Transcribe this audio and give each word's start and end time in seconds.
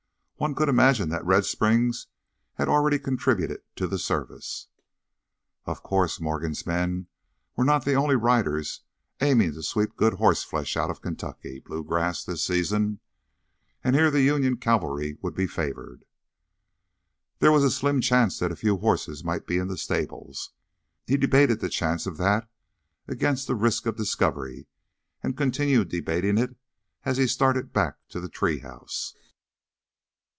One 0.41 0.55
could 0.55 0.69
imagine 0.69 1.09
that 1.09 1.23
Red 1.23 1.45
Springs 1.45 2.07
had 2.55 2.67
already 2.67 2.97
contributed 2.97 3.61
to 3.75 3.85
the 3.85 3.99
service. 3.99 4.69
Of 5.67 5.83
course, 5.83 6.19
Morgan's 6.19 6.65
men 6.65 7.05
were 7.55 7.63
not 7.63 7.85
the 7.85 7.93
only 7.93 8.15
riders 8.15 8.81
aiming 9.21 9.53
to 9.53 9.61
sweep 9.61 9.95
good 9.95 10.13
horseflesh 10.15 10.75
out 10.75 10.89
of 10.89 10.99
Kentucky 11.03 11.59
blue 11.59 11.83
grass 11.83 12.23
this 12.23 12.43
season, 12.43 13.01
and 13.83 13.95
here 13.95 14.09
the 14.09 14.23
Union 14.23 14.57
cavalry 14.57 15.15
would 15.21 15.35
be 15.35 15.45
favored. 15.45 16.05
There 17.37 17.51
was 17.51 17.63
a 17.63 17.69
slim 17.69 18.01
chance 18.01 18.39
that 18.39 18.51
a 18.51 18.55
few 18.55 18.77
horses 18.77 19.23
might 19.23 19.45
be 19.45 19.59
in 19.59 19.67
the 19.67 19.77
stables. 19.77 20.53
He 21.05 21.17
debated 21.17 21.59
the 21.59 21.69
chance 21.69 22.07
of 22.07 22.17
that 22.17 22.49
against 23.07 23.45
the 23.45 23.53
risk 23.53 23.85
of 23.85 23.95
discovery 23.95 24.65
and 25.21 25.37
continued 25.37 25.89
debating 25.89 26.39
it 26.39 26.55
as 27.05 27.17
he 27.17 27.27
started 27.27 27.71
back 27.71 27.97
to 28.09 28.19
the 28.19 28.27
tree 28.27 28.57
house. 28.61 29.13